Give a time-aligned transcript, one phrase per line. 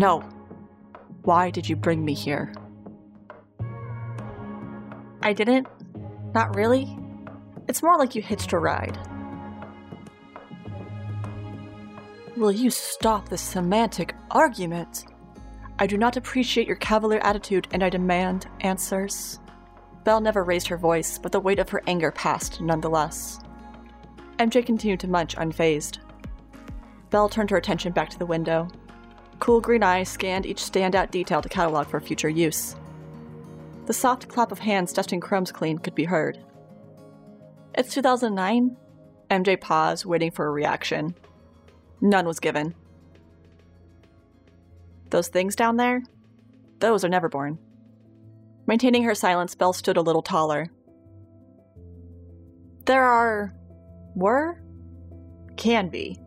[0.00, 0.20] No.
[1.24, 2.54] Why did you bring me here?
[5.20, 5.68] I didn't.
[6.32, 6.96] Not really.
[7.68, 8.98] It's more like you hitched a ride.
[12.38, 15.04] Will you stop this semantic argument?
[15.78, 19.38] I do not appreciate your cavalier attitude and I demand answers.
[20.04, 23.38] Belle never raised her voice, but the weight of her anger passed nonetheless.
[24.38, 25.98] MJ continued to munch unfazed.
[27.10, 28.66] Belle turned her attention back to the window.
[29.40, 32.76] Cool green eyes scanned each standout detail to catalog for future use.
[33.86, 36.38] The soft clap of hands dusting crumbs clean could be heard.
[37.74, 38.76] It's 2009?
[39.30, 41.14] MJ paused, waiting for a reaction.
[42.02, 42.74] None was given.
[45.08, 46.02] Those things down there?
[46.80, 47.58] Those are Neverborn.
[48.66, 50.66] Maintaining her silence, Belle stood a little taller.
[52.84, 53.54] There are.
[54.14, 54.60] were?
[55.56, 56.18] Can be.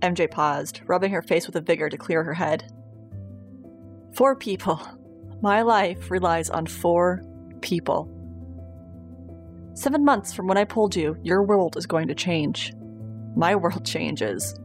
[0.00, 2.72] MJ paused, rubbing her face with a vigor to clear her head.
[4.14, 4.80] Four people.
[5.42, 7.22] My life relies on four
[7.60, 8.14] people.
[9.74, 12.72] Seven months from when I pulled you, your world is going to change.
[13.36, 14.58] My world changes.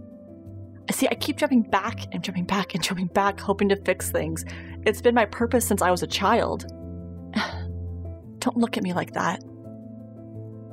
[0.89, 4.09] I see, I keep jumping back and jumping back and jumping back, hoping to fix
[4.09, 4.43] things.
[4.85, 6.65] It's been my purpose since I was a child.
[8.39, 9.43] Don't look at me like that.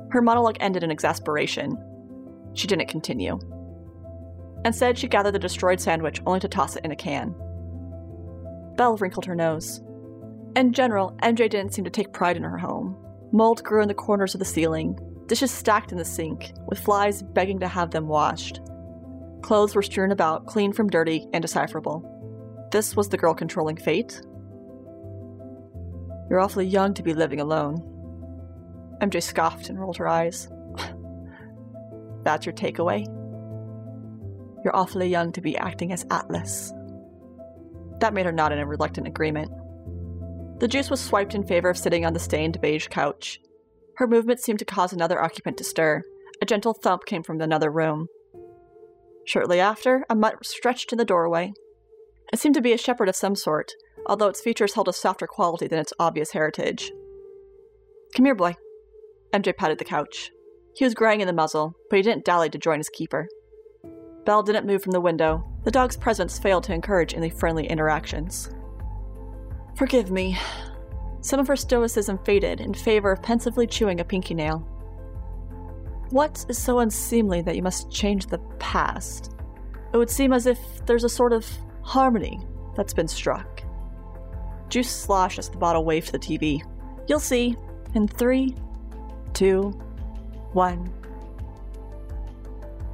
[0.09, 1.77] Her monologue ended in exasperation.
[2.53, 3.39] She didn't continue.
[4.65, 7.35] Instead, she gathered the destroyed sandwich only to toss it in a can.
[8.75, 9.81] Belle wrinkled her nose.
[10.55, 12.97] In general, MJ didn't seem to take pride in her home.
[13.31, 17.23] Mold grew in the corners of the ceiling, dishes stacked in the sink, with flies
[17.23, 18.59] begging to have them washed.
[19.41, 22.07] Clothes were strewn about, clean from dirty, indecipherable.
[22.71, 24.21] This was the girl controlling fate?
[26.29, 27.77] You're awfully young to be living alone.
[29.01, 30.47] MJ scoffed and rolled her eyes.
[32.23, 33.20] That's your takeaway?
[34.63, 36.73] You're awfully young to be acting as Atlas.
[37.99, 39.51] That made her nod in a reluctant agreement.
[40.59, 43.39] The juice was swiped in favor of sitting on the stained beige couch.
[43.97, 46.03] Her movement seemed to cause another occupant to stir.
[46.41, 48.07] A gentle thump came from another room.
[49.25, 51.53] Shortly after, a mutt stretched in the doorway.
[52.31, 53.73] It seemed to be a shepherd of some sort,
[54.05, 56.91] although its features held a softer quality than its obvious heritage.
[58.15, 58.55] Come here, boy.
[59.33, 60.31] MJ patted the couch.
[60.75, 63.27] He was graying in the muzzle, but he didn't dally to join his keeper.
[64.25, 65.43] Belle didn't move from the window.
[65.63, 68.49] The dog's presence failed to encourage any friendly interactions.
[69.75, 70.37] Forgive me.
[71.21, 74.59] Some of her stoicism faded in favor of pensively chewing a pinky nail.
[76.09, 79.33] What is so unseemly that you must change the past?
[79.93, 81.47] It would seem as if there's a sort of
[81.83, 82.39] harmony
[82.75, 83.63] that's been struck.
[84.69, 86.61] Juice sloshed as the bottle waved to the TV.
[87.07, 87.55] You'll see.
[87.93, 88.55] In three,
[89.33, 89.71] two,
[90.53, 90.93] one.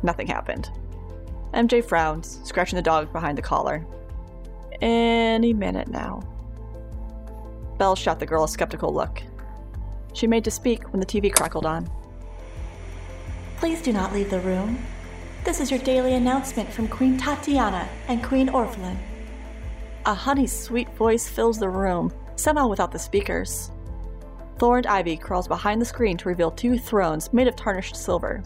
[0.04, 0.72] Nothing happened.
[1.58, 3.84] MJ frowns, scratching the dog behind the collar.
[4.80, 6.22] Any minute now.
[7.80, 9.24] Belle shot the girl a skeptical look.
[10.14, 11.90] She made to speak when the TV crackled on.
[13.58, 14.78] Please do not leave the room.
[15.46, 18.98] This is your daily announcement from Queen Tatiana and Queen Orphelin.
[20.06, 23.72] A honey sweet voice fills the room, somehow without the speakers.
[24.60, 28.44] Thorned Ivy crawls behind the screen to reveal two thrones made of tarnished silver.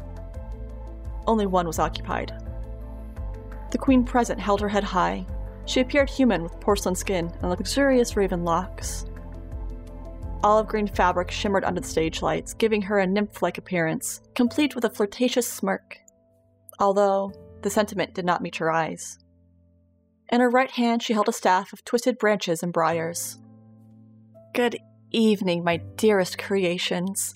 [1.27, 2.40] Only one was occupied.
[3.71, 5.25] The queen present held her head high.
[5.65, 9.05] She appeared human with porcelain skin and luxurious raven locks.
[10.43, 14.75] Olive green fabric shimmered under the stage lights, giving her a nymph like appearance, complete
[14.75, 15.99] with a flirtatious smirk.
[16.79, 19.19] Although, the sentiment did not meet her eyes.
[20.31, 23.37] In her right hand, she held a staff of twisted branches and briars.
[24.53, 24.77] Good
[25.11, 27.35] evening, my dearest creations.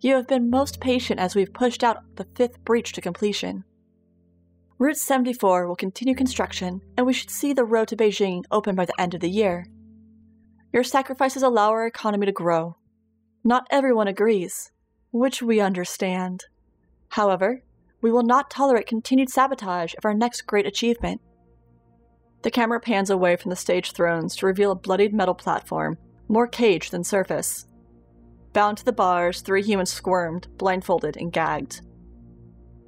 [0.00, 3.64] You have been most patient as we've pushed out the fifth breach to completion.
[4.78, 8.84] Route 74 will continue construction, and we should see the road to Beijing open by
[8.84, 9.66] the end of the year.
[10.70, 12.76] Your sacrifices allow our economy to grow.
[13.42, 14.70] Not everyone agrees,
[15.12, 16.44] which we understand.
[17.08, 17.62] However,
[18.02, 21.22] we will not tolerate continued sabotage of our next great achievement.
[22.42, 25.96] The camera pans away from the stage thrones to reveal a bloodied metal platform,
[26.28, 27.66] more cage than surface.
[28.52, 31.80] Bound to the bars, three humans squirmed, blindfolded and gagged.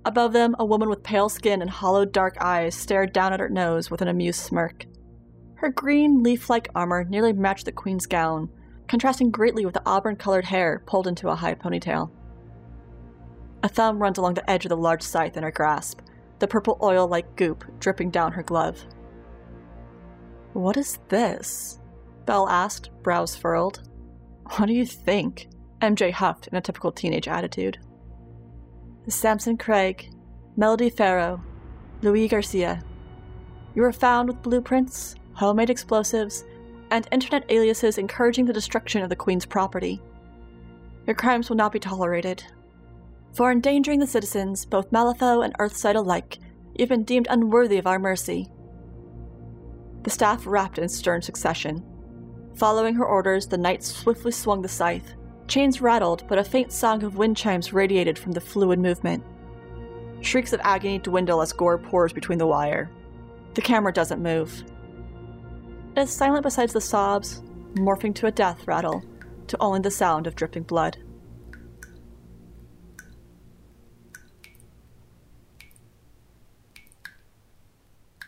[0.09, 3.49] Above them, a woman with pale skin and hollowed dark eyes stared down at her
[3.51, 4.87] nose with an amused smirk.
[5.57, 8.49] Her green, leaf like armor nearly matched the queen's gown,
[8.87, 12.11] contrasting greatly with the auburn colored hair pulled into a high ponytail.
[13.63, 16.01] A thumb runs along the edge of the large scythe in her grasp,
[16.39, 18.83] the purple oil like goop dripping down her glove.
[20.55, 21.81] What is this?
[22.25, 23.87] Belle asked, brows furled.
[24.57, 25.49] What do you think?
[25.83, 27.77] MJ huffed in a typical teenage attitude.
[29.15, 30.11] Samson Craig,
[30.57, 31.43] Melody Farrow,
[32.03, 32.83] Louis Garcia,
[33.75, 36.45] You were found with blueprints, homemade explosives,
[36.91, 40.01] and internet aliases encouraging the destruction of the Queen's property.
[41.07, 42.45] Your crimes will not be tolerated.
[43.33, 46.39] For endangering the citizens, both Malifaux and Earthside alike,
[46.75, 48.51] you've been deemed unworthy of our mercy.
[50.03, 51.85] The staff rapped in stern succession.
[52.57, 55.15] Following her orders, the knight swiftly swung the scythe.
[55.49, 59.25] Chains rattled, but a faint song of wind chimes radiated from the fluid movement.
[60.21, 62.91] Shrieks of agony dwindle as gore pours between the wire.
[63.55, 64.63] The camera doesn't move.
[65.97, 67.41] It is silent besides the sobs,
[67.75, 69.03] morphing to a death rattle,
[69.47, 70.99] to only the sound of dripping blood.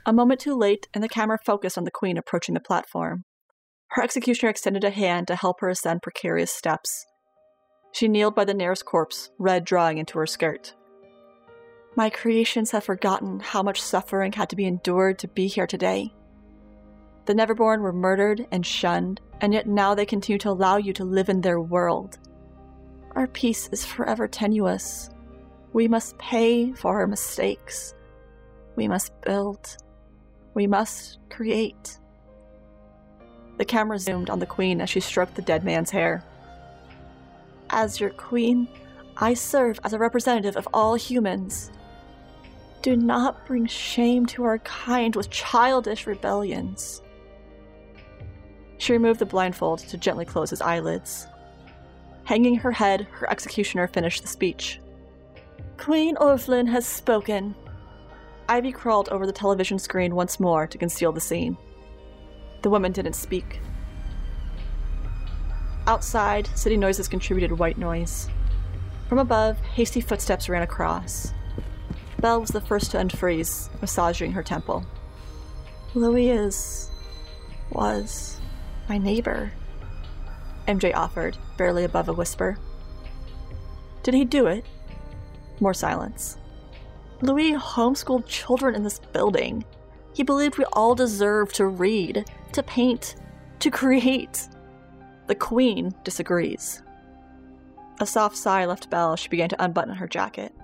[0.06, 3.24] A moment too late, and the camera focused on the queen approaching the platform.
[3.92, 7.06] Her executioner extended a hand to help her ascend precarious steps.
[7.92, 10.74] She kneeled by the nearest corpse, red drawing into her skirt.
[11.96, 16.14] My creations have forgotten how much suffering had to be endured to be here today.
[17.26, 21.04] The Neverborn were murdered and shunned, and yet now they continue to allow you to
[21.04, 22.18] live in their world.
[23.16, 25.10] Our peace is forever tenuous.
[25.72, 27.94] We must pay for our mistakes.
[28.76, 29.76] We must build.
[30.54, 31.98] We must create.
[33.60, 36.24] The camera zoomed on the queen as she stroked the dead man's hair.
[37.68, 38.66] As your queen,
[39.18, 41.70] I serve as a representative of all humans.
[42.80, 47.02] Do not bring shame to our kind with childish rebellions.
[48.78, 51.26] She removed the blindfold to gently close his eyelids.
[52.24, 54.80] Hanging her head, her executioner finished the speech.
[55.76, 57.54] Queen Orphelin has spoken.
[58.48, 61.58] Ivy crawled over the television screen once more to conceal the scene.
[62.62, 63.60] The woman didn't speak.
[65.86, 68.28] Outside, city noises contributed white noise.
[69.08, 71.32] From above, hasty footsteps ran across.
[72.20, 74.84] Belle was the first to unfreeze, massaging her temple.
[75.94, 76.90] Louis is.
[77.70, 78.40] was.
[78.88, 79.52] my neighbor,
[80.68, 82.58] MJ offered, barely above a whisper.
[84.02, 84.64] Did he do it?
[85.58, 86.36] More silence.
[87.20, 89.64] Louis homeschooled children in this building.
[90.12, 93.16] He believed we all deserve to read, to paint,
[93.60, 94.48] to create.
[95.26, 96.82] The Queen disagrees.
[98.00, 100.54] A soft sigh left Belle as she began to unbutton her jacket.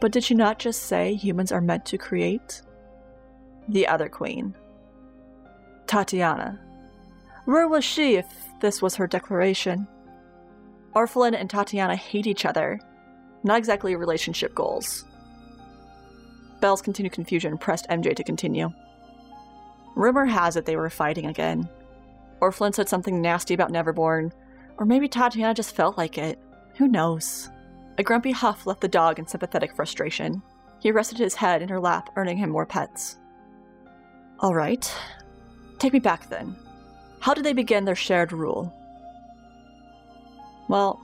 [0.00, 2.62] But did she not just say humans are meant to create?
[3.68, 4.54] The other Queen.
[5.86, 6.60] Tatiana.
[7.44, 8.26] Where was she if
[8.60, 9.86] this was her declaration?
[10.94, 12.80] Orphelin and Tatiana hate each other.
[13.44, 15.04] Not exactly relationship goals.
[16.60, 18.72] Belle's continued confusion pressed MJ to continue.
[19.94, 21.68] Rumor has it they were fighting again.
[22.40, 24.32] Orphelin said something nasty about Neverborn,
[24.78, 26.38] or maybe Tatiana just felt like it.
[26.76, 27.50] Who knows?
[27.98, 30.42] A grumpy huff left the dog in sympathetic frustration.
[30.80, 33.18] He rested his head in her lap, earning him more pets.
[34.40, 34.92] All right.
[35.78, 36.56] Take me back then.
[37.20, 38.74] How did they begin their shared rule?
[40.68, 41.00] Well,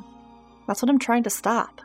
[0.67, 1.81] that's what I'm trying to stop.